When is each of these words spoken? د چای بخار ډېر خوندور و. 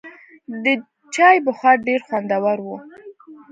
د 0.63 0.65
چای 1.15 1.37
بخار 1.47 1.77
ډېر 1.87 1.99
خوندور 2.07 2.57
و. 2.61 2.67